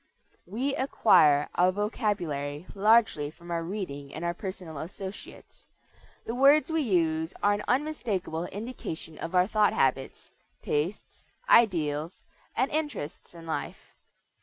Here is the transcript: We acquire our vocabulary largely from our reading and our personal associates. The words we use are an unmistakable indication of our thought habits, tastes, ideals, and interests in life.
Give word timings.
We 0.47 0.73
acquire 0.77 1.47
our 1.53 1.71
vocabulary 1.71 2.65
largely 2.73 3.29
from 3.29 3.51
our 3.51 3.61
reading 3.63 4.11
and 4.15 4.25
our 4.25 4.33
personal 4.33 4.79
associates. 4.79 5.67
The 6.25 6.33
words 6.33 6.71
we 6.71 6.81
use 6.81 7.35
are 7.43 7.53
an 7.53 7.63
unmistakable 7.67 8.45
indication 8.45 9.19
of 9.19 9.35
our 9.35 9.45
thought 9.45 9.73
habits, 9.73 10.31
tastes, 10.59 11.23
ideals, 11.47 12.23
and 12.57 12.71
interests 12.71 13.35
in 13.35 13.45
life. 13.45 13.91